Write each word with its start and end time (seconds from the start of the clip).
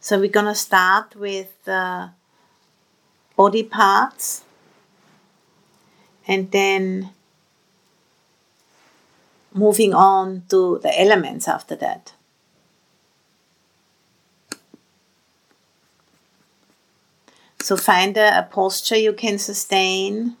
So 0.00 0.18
we're 0.18 0.30
gonna 0.30 0.54
start 0.54 1.16
with 1.16 1.64
the 1.64 2.10
body 3.36 3.62
parts 3.62 4.44
and 6.26 6.50
then 6.50 7.10
moving 9.52 9.94
on 9.94 10.44
to 10.50 10.78
the 10.82 11.00
elements 11.00 11.48
after 11.48 11.74
that. 11.76 12.12
So 17.60 17.76
find 17.76 18.16
a, 18.16 18.38
a 18.38 18.42
posture 18.44 18.96
you 18.96 19.12
can 19.12 19.38
sustain. 19.38 20.36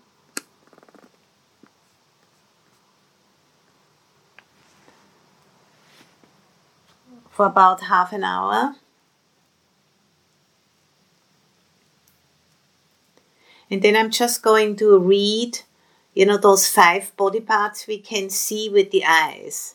For 7.30 7.46
about 7.46 7.82
half 7.82 8.12
an 8.12 8.24
hour. 8.24 8.74
And 13.70 13.82
then 13.82 13.96
I'm 13.96 14.10
just 14.10 14.42
going 14.42 14.76
to 14.76 14.98
read, 14.98 15.60
you 16.14 16.26
know, 16.26 16.38
those 16.38 16.68
five 16.68 17.14
body 17.16 17.40
parts 17.40 17.86
we 17.86 17.98
can 17.98 18.30
see 18.30 18.68
with 18.68 18.90
the 18.90 19.04
eyes. 19.04 19.74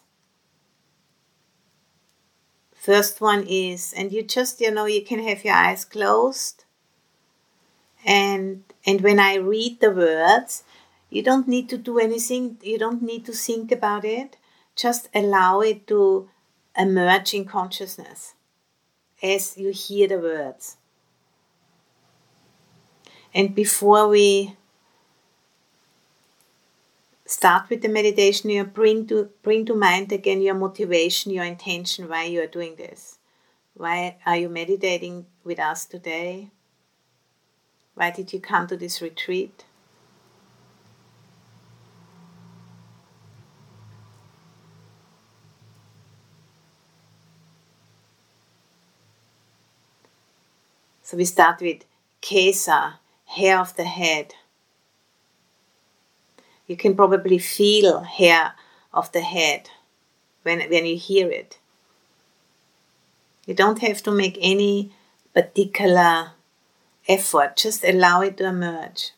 First 2.73 3.21
one 3.21 3.45
is, 3.47 3.93
and 3.95 4.11
you 4.11 4.23
just, 4.23 4.59
you 4.59 4.71
know, 4.71 4.85
you 4.85 5.03
can 5.03 5.19
have 5.19 5.45
your 5.45 5.53
eyes 5.53 5.85
closed. 5.85 6.65
And 8.05 8.63
and 8.85 8.99
when 8.99 9.19
I 9.19 9.35
read 9.35 9.79
the 9.79 9.91
words, 9.91 10.63
you 11.09 11.23
don't 11.23 11.47
need 11.47 11.69
to 11.69 11.77
do 11.77 11.99
anything, 11.99 12.57
you 12.61 12.77
don't 12.77 13.01
need 13.01 13.25
to 13.27 13.31
think 13.31 13.71
about 13.71 14.03
it. 14.03 14.35
Just 14.75 15.07
allow 15.13 15.61
it 15.61 15.87
to 15.87 16.29
emerge 16.77 17.33
in 17.33 17.45
consciousness 17.45 18.33
as 19.21 19.57
you 19.57 19.69
hear 19.71 20.07
the 20.07 20.19
words. 20.19 20.77
And 23.33 23.55
before 23.55 24.07
we 24.07 24.55
start 27.25 27.69
with 27.69 27.81
the 27.81 27.89
meditation, 27.89 28.51
you 28.51 28.63
bring 28.63 29.07
to 29.07 29.29
bring 29.41 29.65
to 29.65 29.73
mind 29.73 30.11
again 30.11 30.41
your 30.41 30.53
motivation, 30.53 31.31
your 31.31 31.43
intention, 31.43 32.07
why 32.07 32.25
you 32.25 32.41
are 32.43 32.47
doing 32.47 32.75
this. 32.75 33.17
Why 33.75 34.17
are 34.25 34.37
you 34.37 34.49
meditating 34.49 35.25
with 35.43 35.59
us 35.59 35.85
today? 35.85 36.51
Why 37.95 38.11
did 38.11 38.33
you 38.33 38.39
come 38.39 38.67
to 38.67 38.77
this 38.77 39.01
retreat? 39.01 39.65
So 51.01 51.17
we 51.17 51.25
start 51.25 51.61
with 51.61 51.85
Kesa, 52.21 52.93
hair 53.35 53.59
of 53.59 53.75
the 53.75 53.85
head. 53.85 54.35
You 56.67 56.77
can 56.77 56.95
probably 56.95 57.39
feel 57.39 58.01
hair 58.01 58.53
of 58.93 59.11
the 59.11 59.21
head 59.21 59.69
when, 60.43 60.59
when 60.69 60.85
you 60.85 60.97
hear 60.97 61.29
it. 61.29 61.59
You 63.45 63.53
don't 63.53 63.79
have 63.79 64.01
to 64.03 64.11
make 64.11 64.37
any 64.39 64.91
particular 65.33 66.31
effort, 67.07 67.57
just 67.57 67.83
allow 67.83 68.21
it 68.21 68.37
to 68.37 68.45
emerge. 68.47 69.11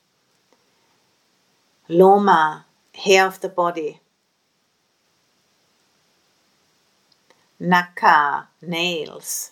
Loma, 1.88 2.66
hair 2.96 3.28
of 3.28 3.42
the 3.42 3.50
body. 3.50 4.00
Naka, 7.60 8.48
nails. 8.62 9.52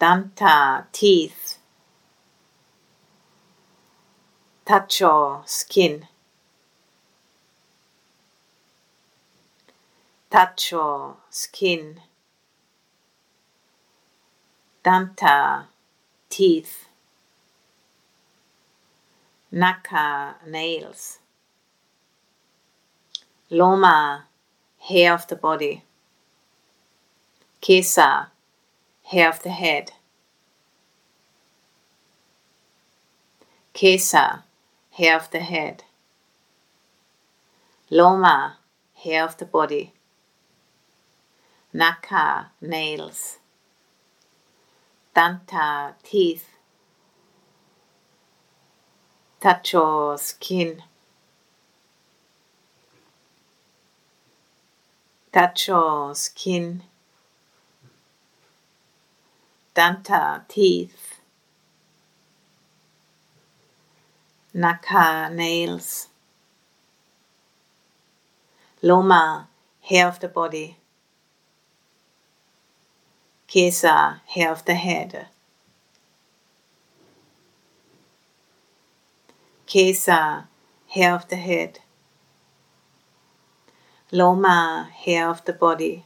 Danta, 0.00 0.86
teeth. 0.92 1.49
Tacho, 4.70 5.42
skin. 5.48 6.06
Tacho, 10.30 11.16
skin. 11.28 12.00
Danta, 14.84 15.64
teeth. 16.28 16.86
Naka, 19.50 20.36
nails. 20.46 21.18
Loma, 23.50 24.26
hair 24.78 25.14
of 25.14 25.26
the 25.26 25.34
body. 25.34 25.82
Kesa, 27.60 28.28
hair 29.02 29.30
of 29.30 29.42
the 29.42 29.50
head. 29.50 29.90
Kesa, 33.74 34.44
hair 34.92 35.16
of 35.16 35.30
the 35.30 35.40
head. 35.40 35.84
Loma, 37.90 38.58
hair 38.94 39.24
of 39.24 39.36
the 39.38 39.44
body. 39.44 39.92
Naka, 41.72 42.50
nails. 42.60 43.38
Danta, 45.14 45.94
teeth. 46.02 46.48
Tacho, 49.40 50.18
skin. 50.18 50.82
Tacho, 55.32 56.14
skin. 56.16 56.82
Danta, 59.74 60.46
teeth. 60.48 61.09
Naka, 64.52 65.30
nails. 65.32 66.08
Loma, 68.82 69.48
hair 69.82 70.08
of 70.08 70.18
the 70.18 70.26
body. 70.26 70.76
Kesa, 73.48 74.20
hair 74.26 74.50
of 74.50 74.64
the 74.64 74.74
head. 74.74 75.28
Kesa, 79.68 80.48
hair 80.88 81.14
of 81.14 81.28
the 81.28 81.36
head. 81.36 81.78
Loma, 84.10 84.90
hair 84.92 85.28
of 85.30 85.44
the 85.44 85.52
body. 85.52 86.04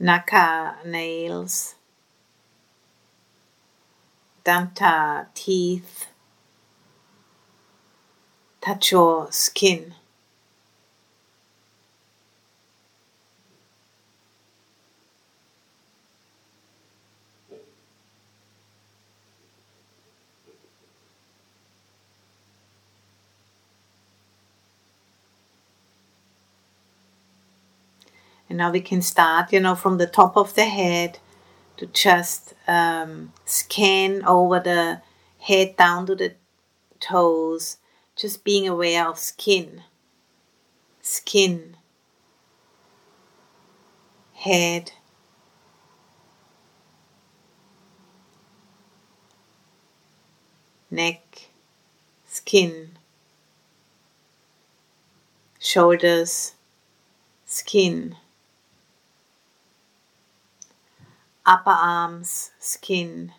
Naka, 0.00 0.78
nails. 0.84 1.76
Danta, 4.44 5.22
uh, 5.22 5.24
teeth. 5.34 6.06
Tacho 8.60 9.32
skin. 9.32 9.94
And 28.48 28.58
now 28.58 28.70
we 28.70 28.82
can 28.82 29.00
start, 29.00 29.52
you 29.52 29.60
know, 29.60 29.74
from 29.74 29.96
the 29.96 30.06
top 30.06 30.36
of 30.36 30.54
the 30.54 30.66
head 30.66 31.18
to 31.82 31.88
just 31.88 32.54
um, 32.68 33.32
scan 33.44 34.24
over 34.24 34.60
the 34.60 35.02
head 35.38 35.76
down 35.76 36.06
to 36.06 36.14
the 36.14 36.32
toes, 37.00 37.78
just 38.14 38.44
being 38.44 38.68
aware 38.68 39.08
of 39.08 39.18
skin, 39.18 39.82
skin, 41.00 41.76
head. 44.34 44.92
Neck, 50.88 51.48
skin, 52.28 52.90
shoulders, 55.58 56.52
skin 57.46 58.16
upper 61.44 61.70
arms, 61.70 62.52
skin, 62.58 63.32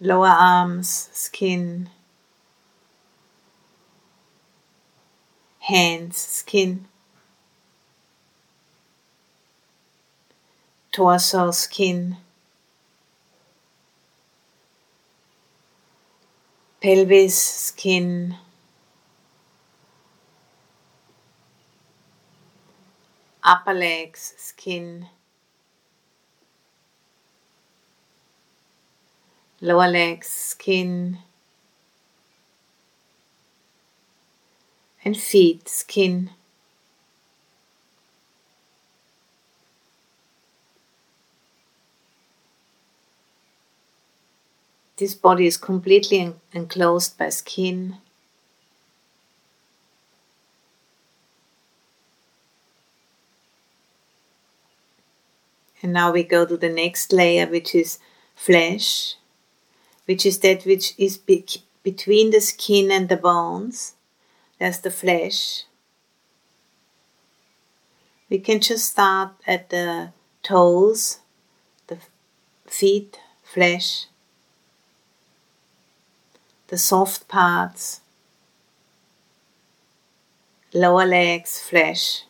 lower 0.00 0.26
arms, 0.28 1.08
skin, 1.12 1.90
hands, 5.60 6.16
skin, 6.16 6.86
torso, 10.92 11.50
skin, 11.50 12.16
pelvis, 16.80 17.36
skin, 17.38 18.36
upper 23.48 23.72
legs, 23.72 24.34
skin, 24.36 25.08
lower 29.60 29.86
legs, 29.88 30.26
skin, 30.28 31.18
and 35.04 35.16
feet, 35.16 35.68
skin. 35.68 36.30
This 44.98 45.14
body 45.14 45.46
is 45.46 45.56
completely 45.56 46.34
enclosed 46.52 47.16
by 47.16 47.30
skin. 47.30 47.96
And 55.82 55.92
now 55.92 56.12
we 56.12 56.24
go 56.24 56.44
to 56.44 56.56
the 56.56 56.68
next 56.68 57.12
layer, 57.12 57.46
which 57.46 57.74
is 57.74 57.98
flesh, 58.34 59.14
which 60.06 60.26
is 60.26 60.40
that 60.40 60.64
which 60.64 60.94
is 60.98 61.16
be- 61.18 61.46
between 61.82 62.30
the 62.30 62.40
skin 62.40 62.90
and 62.90 63.08
the 63.08 63.16
bones. 63.16 63.94
There's 64.58 64.80
the 64.80 64.90
flesh. 64.90 65.64
We 68.28 68.38
can 68.38 68.60
just 68.60 68.92
start 68.92 69.32
at 69.46 69.70
the 69.70 70.12
toes, 70.42 71.20
the 71.86 71.98
feet, 72.66 73.18
flesh, 73.42 74.06
the 76.68 76.76
soft 76.76 77.26
parts, 77.28 78.00
lower 80.74 81.06
legs, 81.06 81.60
flesh. 81.60 82.24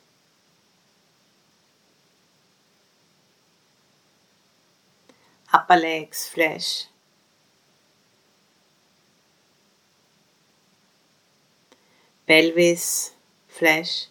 Upper 5.53 5.77
legs, 5.77 6.29
flesh. 6.29 6.87
Pelvis, 12.27 13.13
flesh. 13.49 14.07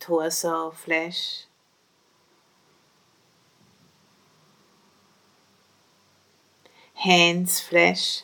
Torso, 0.00 0.70
flesh. 0.70 1.44
Hands, 6.94 7.60
flesh. 7.60 8.22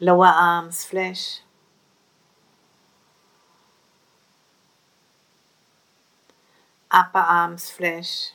Lower 0.00 0.26
arms, 0.26 0.84
flesh. 0.84 1.40
Upper 6.90 7.18
arms, 7.18 7.70
flesh. 7.70 8.30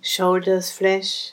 Shoulders, 0.00 0.70
flesh. 0.70 1.32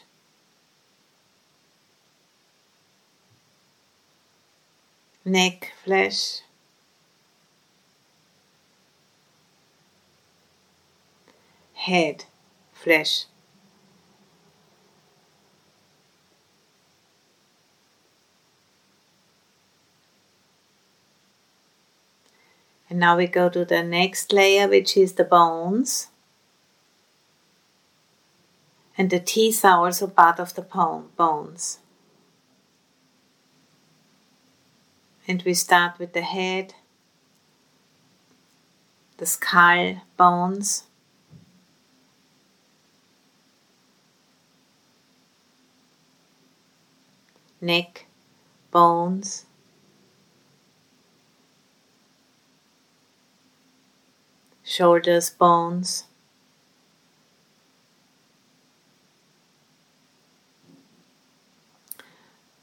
Neck, 5.24 5.71
flesh. 5.83 6.42
Head, 11.74 12.25
flesh. 12.74 13.25
And 22.95 23.01
now 23.01 23.18
we 23.18 23.27
go 23.27 23.50
to 23.50 23.65
the 23.65 23.83
next 23.83 24.31
layer, 24.31 24.69
which 24.69 24.95
is 24.95 25.15
the 25.15 25.25
bones. 25.25 26.07
And 28.97 29.09
the 29.09 29.19
teeth 29.19 29.65
are 29.65 29.83
also 29.83 30.07
part 30.07 30.39
of 30.39 30.53
the 30.53 30.62
bones. 30.62 31.80
And 35.27 35.44
we 35.44 35.53
start 35.53 36.00
with 36.00 36.13
the 36.13 36.21
head, 36.21 36.74
the 39.18 39.25
skull 39.25 39.97
bones, 40.15 40.83
neck 47.59 48.06
bones, 48.71 49.45
shoulders, 54.75 55.30
bones. 55.30 56.04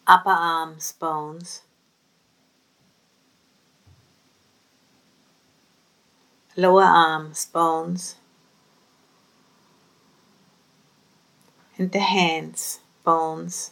Upper 0.06 0.28
arms, 0.28 0.92
bones. 0.92 1.62
Lower 6.54 6.82
arms, 6.82 7.46
bones. 7.46 8.16
And 11.78 11.90
the 11.92 12.00
hands, 12.00 12.80
bones. 13.04 13.70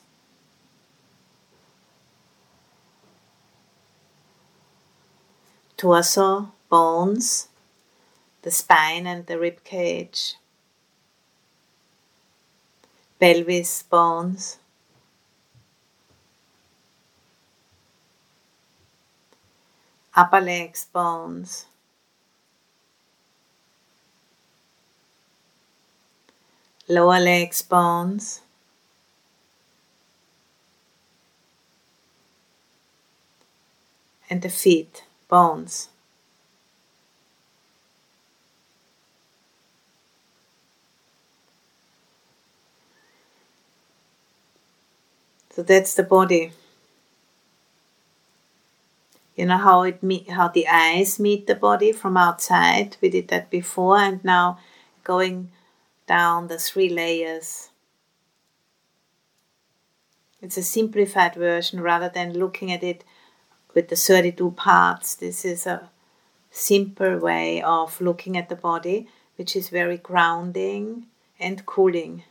Torso, 5.76 6.52
bones 6.70 7.50
the 8.42 8.50
spine 8.50 9.06
and 9.06 9.26
the 9.26 9.38
rib 9.38 9.64
cage, 9.64 10.37
pelvis 13.20 13.84
bones, 13.84 14.58
upper 20.14 20.40
legs 20.40 20.87
bones, 20.92 21.66
lower 26.88 27.19
legs 27.20 27.62
bones, 27.62 28.43
and 34.31 34.41
the 34.41 34.48
feet 34.48 35.05
bones. 35.29 35.90
So 45.50 45.62
that's 45.62 45.94
the 45.94 46.02
body. 46.02 46.52
You 49.36 49.46
know 49.46 49.56
how 49.56 49.82
it 49.82 50.02
meet, 50.02 50.30
how 50.30 50.48
the 50.48 50.69
eyes 50.69 51.19
meet 51.19 51.46
the 51.46 51.54
body 51.54 51.92
from 51.92 52.16
outside. 52.16 52.96
We 53.00 53.08
did 53.08 53.28
that 53.28 53.50
before, 53.50 53.96
and 53.96 54.22
now 54.24 54.58
going 55.02 55.50
down 56.06 56.48
the 56.48 56.58
three 56.58 56.88
layers. 56.88 57.70
It's 60.42 60.56
a 60.56 60.62
simplified 60.62 61.34
version 61.34 61.80
rather 61.80 62.08
than 62.08 62.38
looking 62.38 62.72
at 62.72 62.82
it 62.82 63.04
with 63.74 63.88
the 63.88 63.96
32 63.96 64.52
parts. 64.52 65.14
This 65.14 65.44
is 65.44 65.66
a 65.66 65.90
simple 66.50 67.19
way 67.19 67.62
of 67.62 68.00
looking 68.00 68.36
at 68.36 68.48
the 68.48 68.56
body, 68.56 69.08
which 69.36 69.54
is 69.54 69.69
very 69.69 69.96
grounding 69.96 71.06
and 71.38 71.64
cooling. 71.66 72.24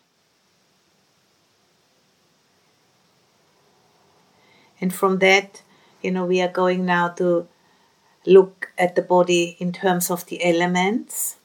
And 4.81 4.93
from 4.93 5.19
that, 5.19 5.61
you 6.01 6.11
know, 6.11 6.25
we 6.25 6.41
are 6.41 6.51
going 6.51 6.85
now 6.85 7.09
to 7.09 7.47
look 8.25 8.71
at 8.77 8.95
the 8.95 9.01
body 9.01 9.57
in 9.59 9.71
terms 9.71 10.09
of 10.09 10.25
the 10.27 10.43
elements. 10.43 11.37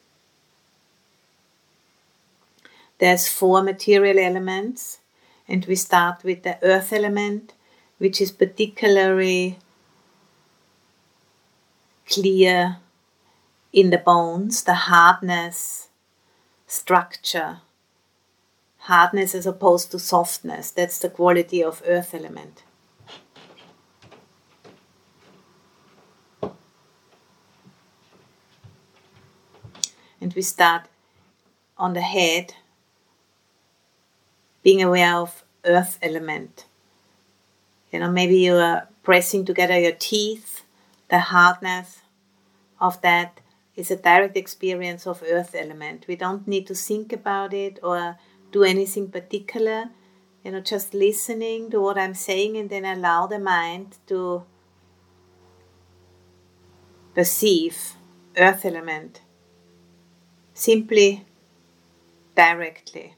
There's 2.99 3.29
four 3.29 3.63
material 3.63 4.19
elements, 4.19 5.01
and 5.49 5.65
we 5.67 5.75
start 5.75 6.23
with 6.23 6.43
the 6.43 6.59
earth 6.63 6.93
element, 6.93 7.53
which 7.99 8.21
is 8.21 8.31
particularly 8.31 9.59
clear 12.07 12.79
in 13.73 13.91
the 13.91 13.99
bones, 13.99 14.63
the 14.63 14.75
hardness, 14.75 15.89
structure. 16.67 17.61
Hardness 18.79 19.35
as 19.35 19.47
opposed 19.47 19.91
to 19.91 19.99
softness, 19.99 20.71
that's 20.71 20.99
the 20.99 21.09
quality 21.09 21.65
of 21.65 21.83
earth 21.87 22.15
element. 22.15 22.63
And 30.25 30.33
we 30.33 30.41
start 30.41 30.85
on 31.77 31.93
the 31.93 32.01
head, 32.01 32.55
being 34.63 34.83
aware 34.83 35.17
of 35.17 35.45
earth 35.67 35.99
element. 36.01 36.65
You 37.93 37.99
know, 37.99 38.11
maybe 38.11 38.39
you 38.39 38.55
are 38.55 38.89
pressing 39.03 39.45
together 39.45 39.79
your 39.79 39.93
teeth, 39.93 40.63
the 41.11 41.19
hardness 41.19 42.01
of 42.81 43.03
that 43.03 43.43
is 43.77 43.91
a 43.91 43.97
direct 43.97 44.35
experience 44.35 45.07
of 45.07 45.23
earth 45.23 45.55
element. 45.55 46.07
We 46.09 46.17
don't 46.17 46.49
need 46.49 46.67
to 46.69 46.75
think 46.75 47.13
about 47.13 47.53
it 47.53 47.79
or 47.83 48.17
do 48.51 48.63
anything 48.63 49.11
particular. 49.11 49.91
You 50.43 50.53
know, 50.53 50.61
just 50.61 50.95
listening 50.95 51.71
to 51.71 51.83
what 51.83 51.99
I'm 51.99 52.15
saying 52.15 52.57
and 52.57 52.71
then 52.71 52.87
allow 52.87 53.27
the 53.27 53.39
mind 53.39 53.99
to 54.07 54.45
perceive 57.15 57.93
earth 58.39 58.65
element 58.65 59.21
simply 60.55 61.27
directly. 62.37 63.15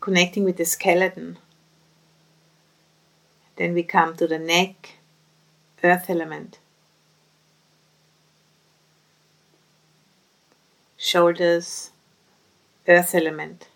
Connecting 0.00 0.44
with 0.44 0.56
the 0.56 0.64
skeleton. 0.64 1.38
Then 3.56 3.72
we 3.72 3.82
come 3.82 4.14
to 4.16 4.26
the 4.26 4.38
neck, 4.38 4.98
earth 5.82 6.10
element. 6.10 6.58
Shoulders, 10.96 11.90
earth 12.86 13.14
element. 13.14 13.68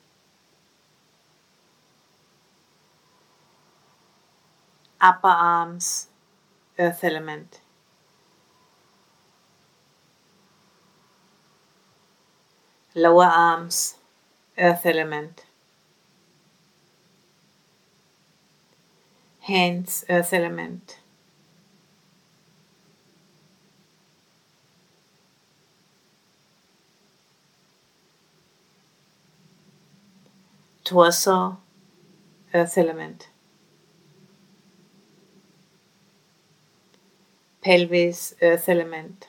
Upper 5.01 5.29
arms, 5.29 6.10
earth 6.81 7.05
element. 7.05 7.61
Lower 12.95 13.27
arms, 13.27 13.97
earth 14.59 14.87
element. 14.87 15.45
hands 19.41 20.05
earth 20.09 20.33
element. 20.33 20.99
Torso 30.85 31.59
earth 32.55 32.79
element. 32.79 33.30
Pelvis 37.63 38.35
earth 38.43 38.69
element. 38.69 39.29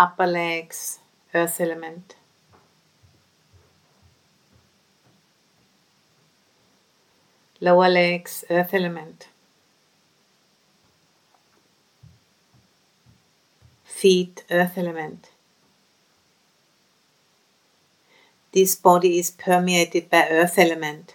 Upper 0.00 0.26
legs 0.26 0.98
earth 1.32 1.60
element. 1.60 2.16
lower 7.60 7.88
legs, 7.88 8.44
earth 8.50 8.72
element. 8.74 9.28
Feet, 13.84 14.44
earth 14.50 14.78
element. 14.78 15.29
This 18.52 18.74
body 18.74 19.18
is 19.18 19.30
permeated 19.30 20.10
by 20.10 20.28
earth 20.28 20.58
element. 20.58 21.14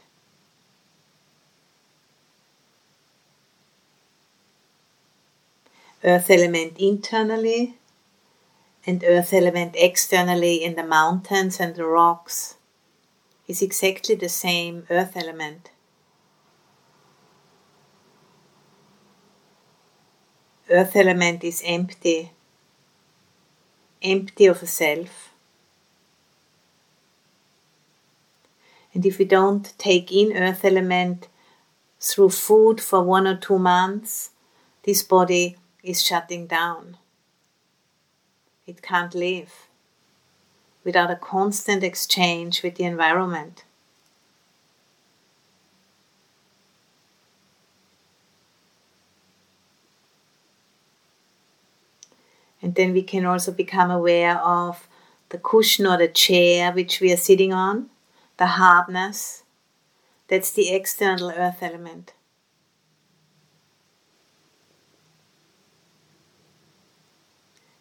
Earth 6.04 6.30
element 6.30 6.78
internally 6.78 7.78
and 8.86 9.04
earth 9.04 9.34
element 9.34 9.76
externally 9.76 10.64
in 10.64 10.76
the 10.76 10.84
mountains 10.84 11.60
and 11.60 11.76
the 11.76 11.86
rocks 11.86 12.56
is 13.48 13.62
exactly 13.62 14.16
the 14.16 14.30
same 14.30 14.86
earth 14.90 15.18
element. 15.18 15.72
earth 20.70 20.96
element 20.96 21.44
is 21.44 21.62
empty, 21.66 22.32
empty 24.02 24.46
of 24.46 24.64
a 24.64 24.68
self. 24.68 25.25
And 28.96 29.06
if 29.06 29.20
we 29.20 29.26
don't 29.26 29.78
take 29.78 30.10
in 30.10 30.36
earth 30.36 30.64
element 30.64 31.28
through 32.00 32.30
food 32.30 32.80
for 32.80 33.04
one 33.04 33.28
or 33.28 33.36
two 33.36 33.60
months, 33.60 34.32
this 34.84 35.04
body 35.04 35.58
is 35.84 36.02
shutting 36.02 36.48
down. 36.48 36.98
It 38.66 38.82
can't 38.82 39.14
live 39.14 39.68
without 40.86 41.12
a 41.12 41.18
constant 41.18 41.84
exchange 41.84 42.64
with 42.64 42.76
the 42.76 42.86
environment. 42.86 43.66
And 52.62 52.76
then 52.76 52.94
we 52.94 53.04
can 53.04 53.26
also 53.26 53.52
become 53.52 53.92
aware 53.92 54.38
of 54.38 54.88
the 55.30 55.38
cushion 55.38 55.86
or 55.86 55.98
the 55.98 56.08
chair 56.08 56.72
which 56.72 57.02
we 57.02 57.12
are 57.12 57.18
sitting 57.18 57.52
on, 57.52 57.90
the 58.38 58.48
hardness. 58.48 59.44
That's 60.28 60.52
the 60.52 60.74
external 60.74 61.32
earth 61.32 61.62
element. 61.62 62.14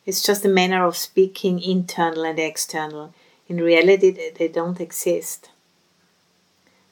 It's 0.07 0.23
just 0.23 0.45
a 0.45 0.49
manner 0.49 0.85
of 0.85 0.97
speaking 0.97 1.61
internal 1.61 2.25
and 2.25 2.39
external. 2.39 3.15
In 3.49 3.57
reality, 3.57 4.11
they 4.11 4.49
don't 4.49 4.81
exist. 4.81 5.51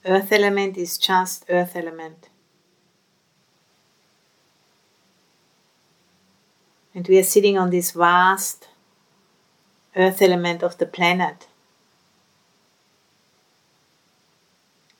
Earth 0.04 0.32
element 0.32 0.76
is 0.76 0.98
just 0.98 1.44
earth 1.48 1.76
element. 1.76 2.28
And 6.94 7.06
we 7.06 7.18
are 7.18 7.24
sitting 7.24 7.56
on 7.56 7.70
this 7.70 7.92
vast 7.92 8.68
earth 9.94 10.22
element 10.22 10.62
of 10.62 10.78
the 10.78 10.86
planet 10.86 11.46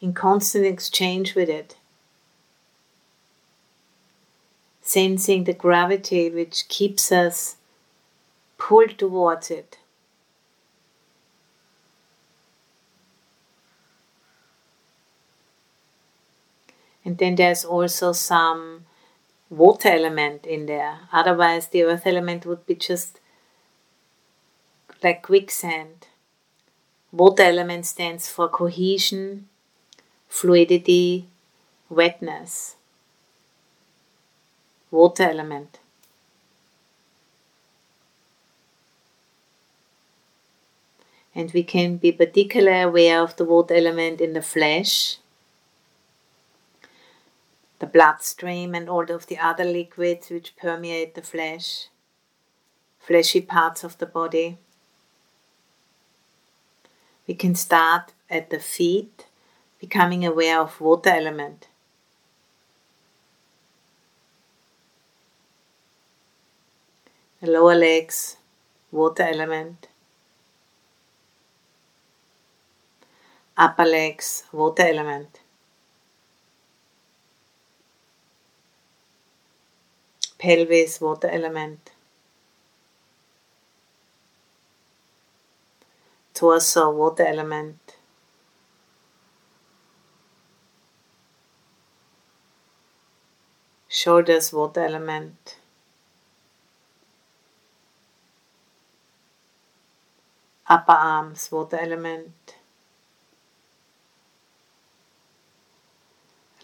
in 0.03 0.13
constant 0.13 0.67
exchange 0.67 1.37
with 1.37 1.49
it, 1.49 1.77
sensing 4.83 5.45
the 5.45 5.53
gravity 5.55 6.29
which 6.29 6.67
keeps 6.69 7.13
us 7.13 7.57
pulled 8.59 8.99
towards 8.99 9.49
it. 9.51 9.79
And 17.05 17.19
then 17.19 17.37
there's 17.37 17.65
also 17.65 18.13
some 18.13 18.87
water 19.51 19.89
element 19.89 20.47
in 20.47 20.67
there. 20.67 21.01
Otherwise, 21.13 21.69
the 21.69 21.85
earth 21.85 22.07
element 22.07 22.45
would 22.47 22.67
be 22.67 22.75
just 22.75 23.21
like 25.03 25.23
quicksand. 25.23 26.09
Water 27.13 27.43
element 27.43 27.87
stands 27.87 28.29
for 28.29 28.49
cohesion, 28.49 29.49
fluidity, 30.33 31.27
wetness. 31.91 32.77
Water 34.91 35.25
element. 35.25 35.79
And 41.35 41.53
we 41.53 41.63
can 41.63 41.99
be 41.99 42.13
particularly 42.13 42.81
aware 42.81 43.23
of 43.23 43.37
the 43.37 43.45
water 43.45 43.75
element 43.75 44.21
in 44.23 44.33
the 44.33 44.43
flesh 44.43 45.19
the 47.79 47.87
bloodstream 47.87 48.77
and 48.77 48.89
all 48.89 49.11
of 49.11 49.27
the 49.27 49.37
other 49.39 49.65
liquids 49.65 50.31
which 50.31 50.55
permeate 50.57 51.17
the 51.17 51.21
flesh, 51.21 51.89
fleshy 53.01 53.41
parts 53.41 53.83
of 53.83 53.99
the 53.99 54.07
body. 54.07 54.57
We 57.27 57.35
can 57.35 57.57
start 57.57 58.13
at 58.31 58.51
the 58.51 58.61
feet, 58.61 59.27
becoming 59.83 60.25
aware 60.25 60.61
of 60.61 60.81
water 60.81 61.11
element. 61.11 61.67
The 67.41 67.51
lower 67.51 67.75
legs, 67.75 68.37
water 68.93 69.25
element. 69.25 69.89
Upper 73.57 73.85
legs, 73.85 74.45
water 74.53 74.87
element. 74.87 75.41
pelvis, 80.43 81.01
water 81.01 81.29
element. 81.29 81.93
Torso, 86.35 86.91
water 86.91 87.25
element. 87.25 87.82
Shoulders, 93.93 94.53
water 94.53 94.81
element. 94.81 95.57
Upper 100.69 100.91
arms, 100.91 101.53
water 101.53 101.79
element. 101.79 102.57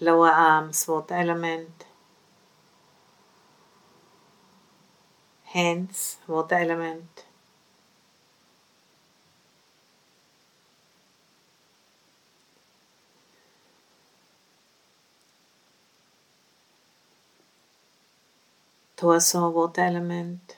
Lower 0.00 0.30
arms, 0.30 0.88
water 0.88 1.12
element. 1.14 1.84
Hands, 5.46 6.18
water 6.28 6.54
element. 6.54 7.24
Torso 18.98 19.48
water 19.48 19.82
element, 19.82 20.56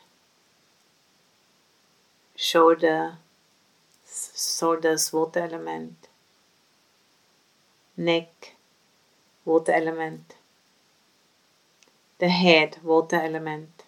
shoulder, 2.34 3.18
shoulders 4.34 5.12
water 5.12 5.40
element, 5.40 6.08
neck 7.98 8.54
water 9.44 9.72
element, 9.72 10.36
the 12.18 12.30
head 12.30 12.78
water 12.82 13.20
element. 13.20 13.84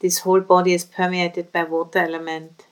This 0.00 0.18
whole 0.18 0.40
body 0.40 0.74
is 0.74 0.84
permeated 0.84 1.52
by 1.52 1.62
water 1.62 2.00
element. 2.00 2.66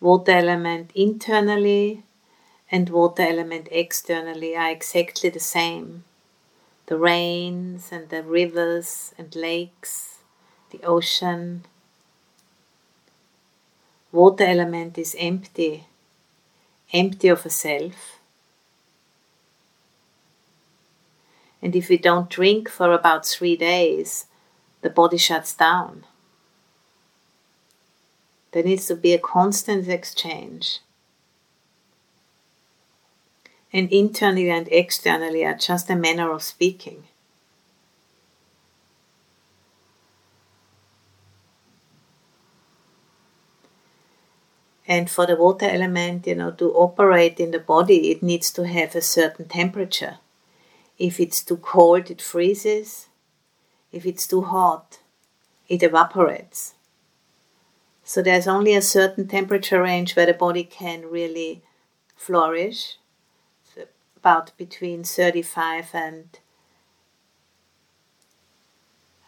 Water 0.00 0.32
element 0.32 0.90
internally 0.96 2.02
and 2.70 2.90
water 2.90 3.22
element 3.22 3.68
externally 3.70 4.56
are 4.56 4.70
exactly 4.70 5.30
the 5.30 5.40
same. 5.40 6.04
The 6.86 6.98
rains 6.98 7.90
and 7.92 8.08
the 8.08 8.22
rivers 8.22 9.14
and 9.18 9.34
lakes, 9.34 10.18
the 10.70 10.82
ocean. 10.84 11.64
Water 14.12 14.44
element 14.44 14.98
is 14.98 15.16
empty, 15.18 15.86
empty 16.92 17.28
of 17.28 17.44
a 17.46 17.50
self. 17.50 18.18
And 21.62 21.74
if 21.74 21.88
we 21.88 21.98
don't 21.98 22.30
drink 22.30 22.68
for 22.68 22.92
about 22.92 23.26
three 23.26 23.56
days, 23.56 24.26
the 24.82 24.90
body 24.90 25.16
shuts 25.16 25.54
down. 25.54 26.04
There 28.52 28.62
needs 28.62 28.86
to 28.86 28.94
be 28.94 29.12
a 29.12 29.18
constant 29.18 29.88
exchange 29.88 30.80
and 33.72 33.90
internally 33.92 34.50
and 34.50 34.68
externally 34.70 35.44
are 35.44 35.54
just 35.54 35.90
a 35.90 35.96
manner 35.96 36.30
of 36.30 36.42
speaking. 36.42 37.04
And 44.88 45.10
for 45.10 45.26
the 45.26 45.36
water 45.36 45.66
element, 45.66 46.26
you 46.26 46.36
know, 46.36 46.52
to 46.52 46.72
operate 46.72 47.40
in 47.40 47.50
the 47.50 47.58
body, 47.58 48.12
it 48.12 48.22
needs 48.22 48.52
to 48.52 48.66
have 48.66 48.94
a 48.94 49.00
certain 49.00 49.46
temperature. 49.48 50.18
If 50.98 51.18
it's 51.18 51.42
too 51.42 51.56
cold, 51.56 52.10
it 52.10 52.22
freezes. 52.22 53.08
If 53.90 54.06
it's 54.06 54.26
too 54.26 54.42
hot, 54.42 55.00
it 55.68 55.82
evaporates. 55.82 56.74
So 58.04 58.22
there's 58.22 58.46
only 58.46 58.74
a 58.74 58.82
certain 58.82 59.26
temperature 59.26 59.82
range 59.82 60.14
where 60.14 60.26
the 60.26 60.34
body 60.34 60.62
can 60.62 61.10
really 61.10 61.62
flourish 62.14 62.98
about 64.26 64.50
between 64.56 65.04
35 65.04 65.90
and 65.94 66.40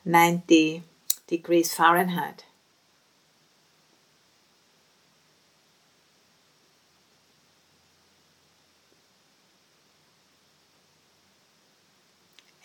90 0.05 0.83
degrees 1.29 1.73
Fahrenheit. 1.73 2.45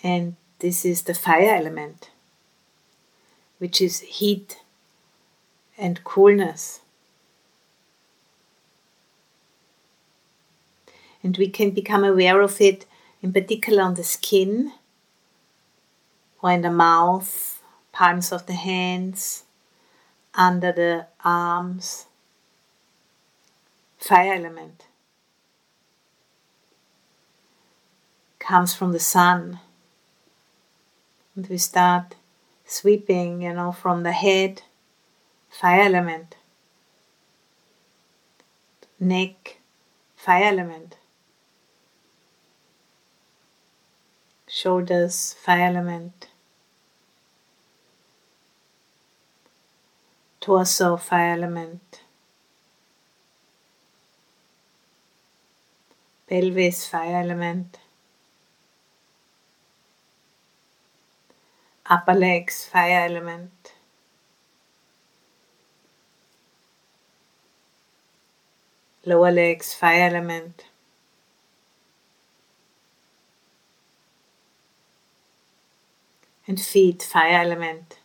And 0.02 0.36
this 0.58 0.84
is 0.84 1.04
the 1.04 1.14
fire 1.14 1.54
element, 1.54 2.10
which 3.60 3.80
is 3.80 4.00
heat 4.00 4.58
and 5.78 6.04
coolness. 6.04 6.83
And 11.24 11.38
we 11.38 11.48
can 11.48 11.72
become 11.72 12.04
aware 12.04 12.42
of 12.42 12.60
it 12.60 12.86
in 13.22 13.32
particular 13.32 13.82
on 13.82 13.96
the 13.96 14.04
skin 14.04 14.74
or 16.42 16.52
in 16.52 16.62
the 16.62 16.70
mouth, 16.70 17.62
palms 17.94 18.32
of 18.34 18.46
the 18.46 18.54
hands, 18.54 19.46
under 20.34 20.72
the 20.72 21.08
arms. 21.24 22.06
Fire 23.98 24.34
element 24.34 24.84
comes 28.40 28.74
from 28.76 28.92
the 28.92 29.00
sun. 29.00 29.60
And 31.36 31.48
we 31.48 31.58
start 31.58 32.16
sweeping, 32.66 33.42
you 33.42 33.54
know, 33.54 33.72
from 33.72 34.04
the 34.04 34.12
head, 34.12 34.64
fire 35.50 35.82
element, 35.82 36.36
neck, 39.00 39.60
fire 40.16 40.44
element, 40.44 40.98
shoulders, 44.54 45.34
fire 45.34 45.66
element, 45.66 46.28
torso, 50.40 50.96
fire 50.96 51.34
element, 51.34 52.02
pelvis, 56.28 56.86
fire 56.86 57.16
element, 57.24 57.80
upper 61.90 62.14
legs, 62.14 62.66
fire 62.66 63.06
element. 63.10 63.74
Lower 69.06 69.32
legs, 69.32 69.74
fire 69.74 70.16
and 76.48 76.60
feet, 76.60 77.02
fire 77.04 77.42
element. 77.42 78.00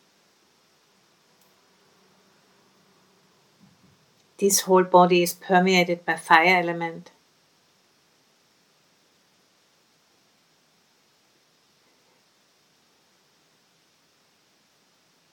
This 4.39 4.61
whole 4.61 4.85
body 4.85 5.23
is 5.23 5.35
permeated 5.35 6.05
by 6.05 6.15
fire 6.15 6.59
element. 6.59 7.11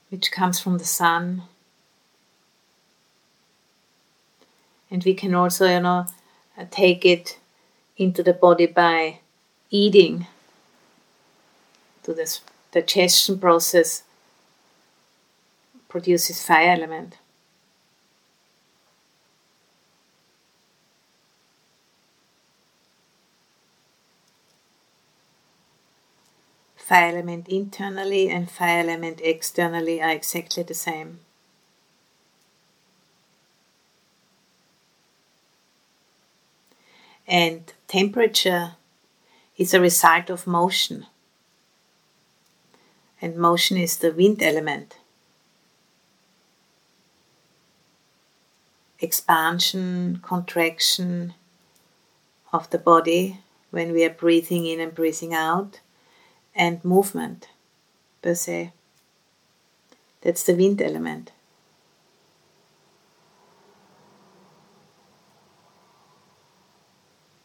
Which 0.09 0.31
comes 0.31 0.59
from 0.59 0.79
the 0.79 0.85
sun. 0.85 1.43
And 4.89 5.03
we 5.03 5.13
can 5.13 5.35
also, 5.35 5.67
you 5.67 5.81
know, 5.81 6.05
take 6.71 7.05
it 7.05 7.37
into 7.97 8.23
the 8.23 8.33
body 8.33 8.65
by 8.65 9.19
eating 9.69 10.25
to 12.03 12.13
this 12.13 12.41
digestion 12.75 13.39
process 13.39 14.03
produces 15.87 16.43
fire 16.45 16.71
element. 16.71 17.17
Fire 26.75 27.07
element 27.15 27.47
internally 27.47 28.29
and 28.29 28.51
fire 28.51 28.81
element 28.81 29.21
externally 29.23 30.01
are 30.01 30.11
exactly 30.11 30.61
the 30.61 30.73
same. 30.73 31.19
And 37.25 37.71
temperature 37.87 38.73
is 39.57 39.73
a 39.73 39.79
result 39.79 40.29
of 40.29 40.45
motion 40.45 41.05
and 43.21 43.35
motion 43.35 43.77
is 43.77 43.97
the 43.97 44.11
wind 44.11 44.41
element. 44.41 44.97
Expansion, 48.99 50.19
contraction 50.23 51.33
of 52.51 52.69
the 52.69 52.77
body 52.77 53.39
when 53.71 53.91
we 53.91 54.05
are 54.05 54.09
breathing 54.09 54.65
in 54.65 54.79
and 54.79 54.95
breathing 54.95 55.33
out, 55.33 55.81
and 56.55 56.83
movement 56.85 57.49
per 58.21 58.33
se. 58.33 58.71
That's 60.21 60.43
the 60.43 60.55
wind 60.55 60.81
element. 60.81 61.31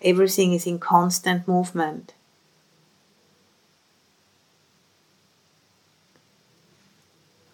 everything 0.03 0.53
is 0.53 0.67
in 0.67 0.79
constant 0.79 1.47
movement. 1.47 2.15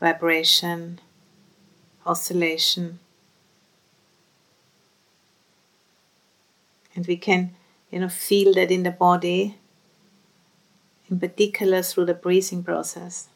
Vibration, 0.07 1.01
oscillation. 2.07 3.01
And 6.95 7.05
we 7.09 7.16
can, 7.16 7.57
you 7.90 7.99
know, 7.99 8.09
feel 8.09 8.55
that 8.55 8.71
in 8.71 8.85
the 8.85 8.92
body, 8.92 9.59
in 11.11 11.19
particular 11.19 11.83
through 11.83 12.05
the 12.05 12.14
breathing 12.14 12.62
process. 12.62 13.29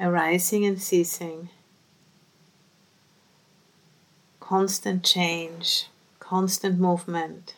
Arising 0.00 0.64
and 0.64 0.80
ceasing, 0.80 1.48
constant 4.40 5.04
change, 5.04 5.86
constant 6.20 6.78
movement. 6.78 7.54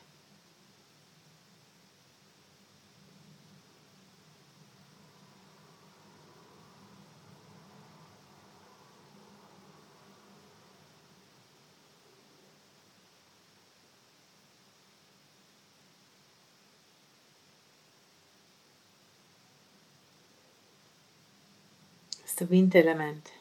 The 22.41 22.47
wind 22.47 22.75
element. 22.75 23.33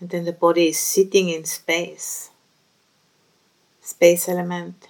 And 0.00 0.10
then 0.10 0.24
the 0.24 0.32
body 0.32 0.68
is 0.68 0.78
sitting 0.78 1.28
in 1.28 1.44
space, 1.44 2.30
space 3.80 4.28
element. 4.28 4.88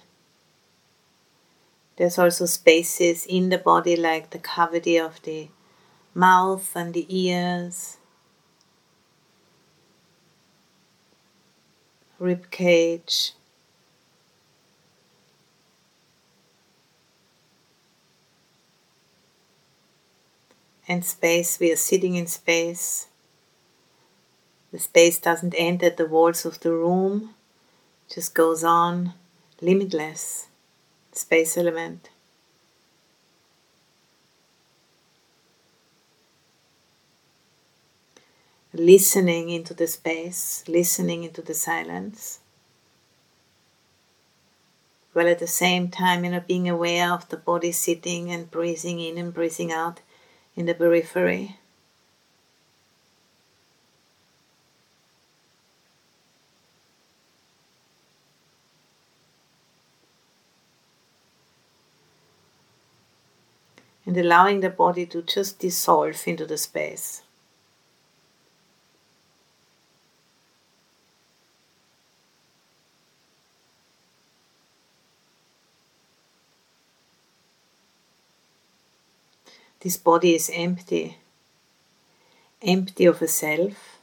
There's 1.97 2.19
also 2.19 2.45
spaces 2.45 3.25
in 3.25 3.49
the 3.49 3.57
body, 3.57 3.95
like 3.95 4.29
the 4.29 4.39
cavity 4.39 4.97
of 4.97 5.21
the 5.23 5.49
mouth 6.13 6.75
and 6.75 6.93
the 6.93 7.05
ears, 7.09 7.97
rib 12.19 12.51
cage. 12.51 13.33
And 20.87 21.05
space, 21.05 21.59
we 21.59 21.71
are 21.71 21.75
sitting 21.75 22.15
in 22.15 22.25
space. 22.27 23.09
The 24.71 24.79
space 24.79 25.19
doesn't 25.19 25.55
end 25.57 25.83
at 25.83 25.97
the 25.97 26.05
walls 26.05 26.45
of 26.45 26.59
the 26.59 26.71
room, 26.71 27.33
just 28.13 28.35
goes 28.35 28.63
on 28.63 29.13
limitless. 29.61 30.47
Space 31.11 31.57
element. 31.57 32.09
Listening 38.71 39.49
into 39.49 39.73
the 39.73 39.87
space, 39.87 40.63
listening 40.67 41.23
into 41.23 41.41
the 41.41 41.55
silence. 41.55 42.39
While 45.13 45.27
at 45.27 45.39
the 45.39 45.47
same 45.47 45.89
time, 45.89 46.23
you 46.23 46.31
know, 46.31 46.39
being 46.39 46.69
aware 46.69 47.11
of 47.11 47.27
the 47.29 47.37
body 47.37 47.71
sitting 47.71 48.31
and 48.31 48.49
breathing 48.49 48.99
in 48.99 49.17
and 49.17 49.33
breathing 49.33 49.71
out 49.71 50.01
in 50.55 50.67
the 50.67 50.75
periphery. 50.75 51.58
Allowing 64.19 64.59
the 64.59 64.69
body 64.69 65.05
to 65.07 65.21
just 65.21 65.59
dissolve 65.59 66.21
into 66.27 66.45
the 66.45 66.57
space. 66.57 67.23
This 79.81 79.95
body 79.95 80.35
is 80.35 80.51
empty, 80.53 81.17
empty 82.61 83.05
of 83.05 83.21
a 83.21 83.27
self, 83.29 83.97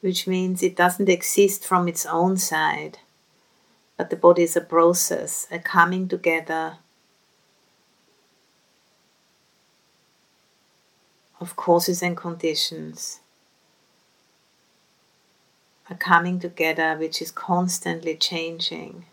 which 0.00 0.26
means 0.26 0.62
it 0.62 0.74
doesn't 0.74 1.08
exist 1.10 1.64
from 1.64 1.86
its 1.86 2.06
own 2.06 2.38
side 2.38 2.98
but 3.96 4.10
the 4.10 4.16
body 4.16 4.42
is 4.42 4.56
a 4.56 4.60
process, 4.60 5.46
a 5.50 5.58
coming 5.58 6.06
together 6.06 6.78
of 11.40 11.56
causes 11.56 12.02
and 12.02 12.16
conditions, 12.16 13.20
a 15.88 15.94
coming 15.94 16.38
together 16.38 16.96
which 16.96 17.22
is 17.22 17.30
constantly 17.30 18.16
changing. 18.16 19.06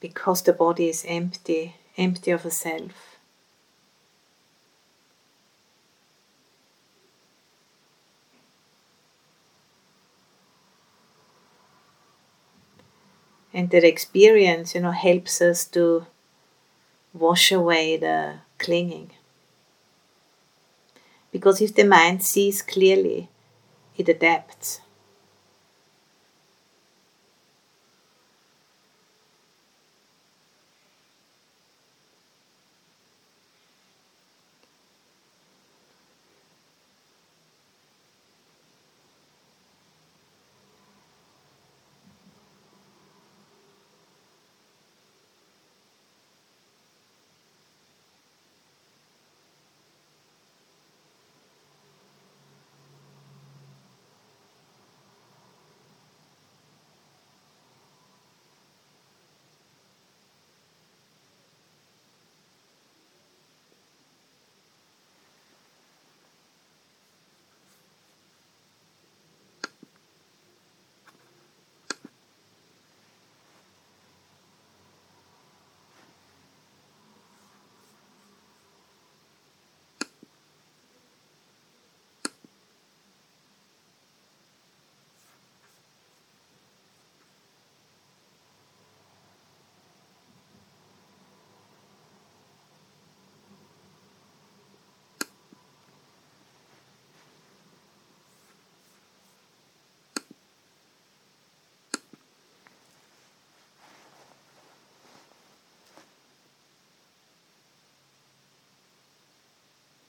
Because 0.00 0.42
the 0.42 0.52
body 0.52 0.88
is 0.88 1.04
empty, 1.08 1.76
empty 1.96 2.30
of 2.30 2.44
a 2.44 2.50
self. 2.50 3.07
And 13.58 13.70
that 13.70 13.82
experience, 13.82 14.76
you 14.76 14.82
know, 14.82 14.92
helps 14.92 15.42
us 15.42 15.64
to 15.74 16.06
wash 17.12 17.50
away 17.50 17.96
the 17.96 18.34
clinging. 18.56 19.10
Because 21.32 21.60
if 21.60 21.74
the 21.74 21.82
mind 21.82 22.22
sees 22.22 22.62
clearly, 22.62 23.28
it 23.96 24.08
adapts. 24.08 24.80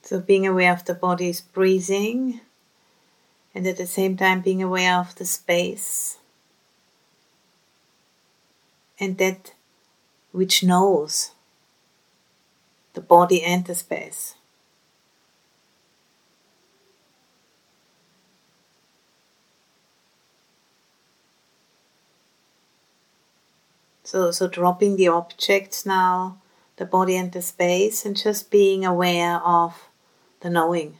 So 0.10 0.20
being 0.20 0.48
aware 0.48 0.74
of 0.74 0.86
the 0.86 0.96
body's 0.96 1.40
breathing 1.40 2.42
and 3.54 3.68
at 3.68 3.78
the 3.78 3.86
same 3.86 4.18
time 4.18 4.42
being 4.42 4.64
aware 4.64 4.98
of 4.98 5.14
the 5.14 5.24
space 5.24 6.18
and 9.00 9.20
that 9.20 9.54
which 10.32 10.64
knows 10.64 11.30
the 12.96 13.02
body 13.02 13.44
and 13.44 13.66
the 13.66 13.76
space. 13.76 14.34
So, 24.04 24.32
so 24.32 24.48
dropping 24.48 24.96
the 24.96 25.10
objects 25.10 25.86
now, 25.86 26.42
the 26.78 26.86
body 26.86 27.16
and 27.16 27.32
the 27.32 27.44
space, 27.44 28.08
and 28.08 28.18
just 28.18 28.50
being 28.50 28.84
aware 28.84 29.36
of 29.46 29.89
the 30.42 30.50
knowing. 30.50 31.00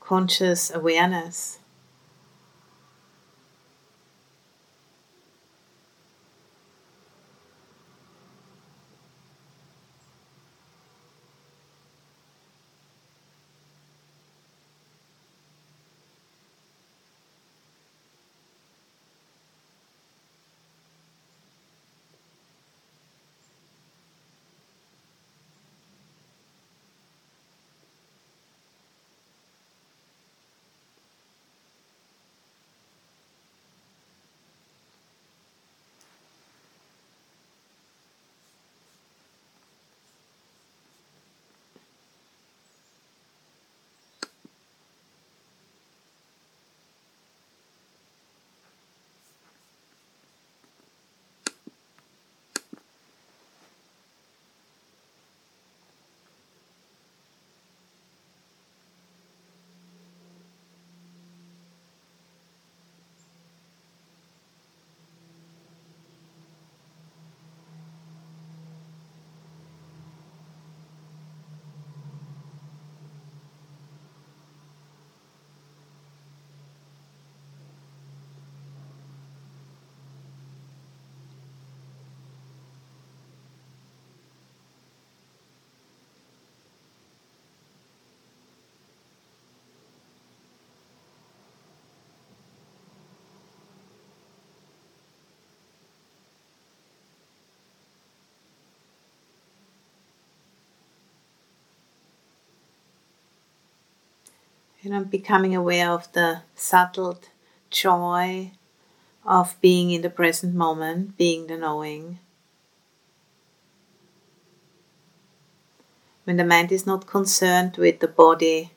Conscious 0.00 0.70
awareness. 0.70 1.58
And 104.88 104.96
I'm 104.96 105.04
becoming 105.04 105.54
aware 105.54 105.90
of 105.90 106.10
the 106.14 106.40
subtle 106.54 107.20
joy 107.68 108.52
of 109.22 109.54
being 109.60 109.90
in 109.90 110.00
the 110.00 110.08
present 110.08 110.54
moment, 110.54 111.18
being 111.18 111.46
the 111.46 111.58
knowing. 111.58 112.20
When 116.24 116.38
the 116.38 116.44
mind 116.46 116.72
is 116.72 116.86
not 116.86 117.06
concerned 117.06 117.76
with 117.76 118.00
the 118.00 118.08
body, 118.08 118.70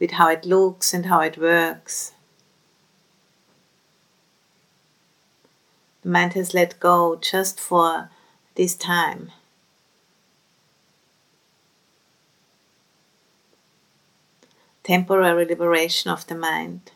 with 0.00 0.10
how 0.10 0.30
it 0.30 0.44
looks 0.44 0.92
and 0.92 1.06
how 1.06 1.20
it 1.20 1.38
works. 1.38 2.10
The 6.02 6.08
mind 6.08 6.32
has 6.32 6.54
let 6.54 6.80
go 6.80 7.14
just 7.14 7.60
for 7.60 8.10
this 8.56 8.74
time. 8.74 9.30
temporary 14.82 15.44
liberation 15.44 16.10
of 16.10 16.26
the 16.26 16.34
mind. 16.34 16.92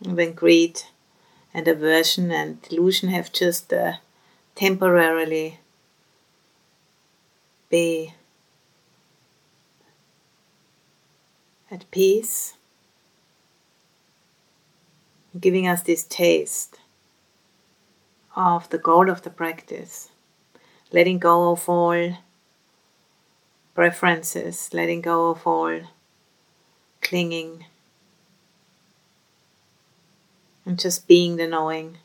When 0.00 0.32
greed 0.32 0.82
and 1.52 1.66
aversion 1.66 2.30
and 2.30 2.62
delusion 2.62 3.08
have 3.08 3.32
just 3.32 3.72
uh, 3.72 3.94
temporarily 4.54 5.58
be 7.68 8.14
at 11.70 11.90
peace, 11.90 12.54
giving 15.38 15.66
us 15.68 15.82
this 15.82 16.04
taste 16.04 16.78
of 18.38 18.70
the 18.70 18.78
goal 18.78 19.10
of 19.10 19.22
the 19.22 19.30
practice, 19.30 20.10
letting 20.92 21.18
go 21.18 21.50
of 21.50 21.68
all 21.68 22.16
preferences, 23.74 24.70
letting 24.72 25.00
go 25.00 25.30
of 25.30 25.44
all 25.44 25.80
clinging, 27.02 27.64
and 30.64 30.78
just 30.78 31.08
being 31.08 31.34
the 31.34 31.48
knowing. 31.48 31.98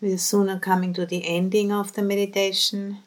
We're 0.00 0.18
sooner 0.18 0.58
coming 0.58 0.92
to 0.94 1.06
the 1.06 1.26
ending 1.26 1.72
of 1.72 1.94
the 1.94 2.02
meditation 2.02 2.98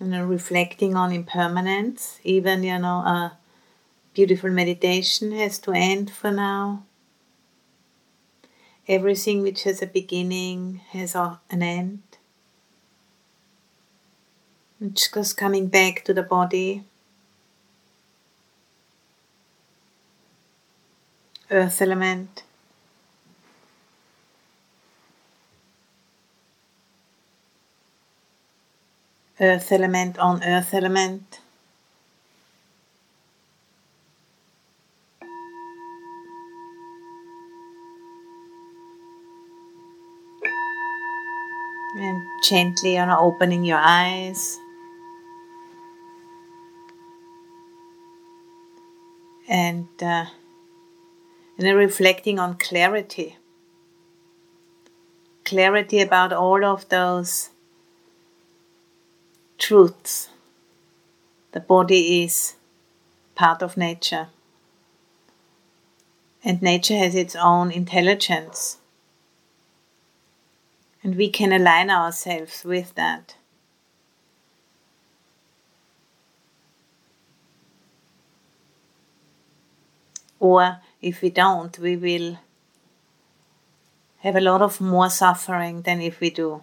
and 0.00 0.28
reflecting 0.30 0.96
on 0.96 1.12
impermanence. 1.12 2.18
Even, 2.24 2.62
you 2.62 2.78
know, 2.78 2.98
a 2.98 3.36
beautiful 4.14 4.50
meditation 4.50 5.32
has 5.32 5.58
to 5.60 5.72
end 5.72 6.10
for 6.10 6.30
now. 6.30 6.84
Everything 8.88 9.42
which 9.42 9.64
has 9.64 9.82
a 9.82 9.86
beginning 9.86 10.80
has 10.92 11.14
an 11.14 11.62
end. 11.62 12.02
And 14.80 14.96
just 14.96 15.36
coming 15.36 15.66
back 15.66 16.04
to 16.04 16.14
the 16.14 16.22
body. 16.22 16.84
Earth 21.50 21.82
element. 21.82 22.45
Earth 29.40 29.70
element 29.70 30.18
on 30.18 30.42
earth 30.42 30.72
element. 30.72 31.40
And 41.98 42.22
gently 42.44 42.94
know, 42.94 43.18
opening 43.18 43.64
your 43.64 43.78
eyes. 43.78 44.58
And, 49.48 49.88
uh, 50.02 50.26
and 51.58 51.76
reflecting 51.76 52.38
on 52.38 52.56
clarity. 52.56 53.36
Clarity 55.44 56.00
about 56.00 56.32
all 56.32 56.64
of 56.64 56.88
those 56.88 57.50
truths. 59.58 60.28
The 61.52 61.60
body 61.60 62.22
is 62.22 62.56
part 63.34 63.62
of 63.62 63.76
nature. 63.76 64.28
And 66.44 66.62
nature 66.62 66.96
has 66.96 67.14
its 67.14 67.34
own 67.34 67.70
intelligence. 67.70 68.78
And 71.02 71.16
we 71.16 71.28
can 71.28 71.52
align 71.52 71.90
ourselves 71.90 72.64
with 72.64 72.94
that. 72.94 73.36
Or 80.38 80.78
if 81.00 81.22
we 81.22 81.30
don't, 81.30 81.78
we 81.78 81.96
will 81.96 82.38
have 84.18 84.36
a 84.36 84.40
lot 84.40 84.62
of 84.62 84.80
more 84.80 85.08
suffering 85.10 85.82
than 85.82 86.00
if 86.00 86.20
we 86.20 86.30
do. 86.30 86.62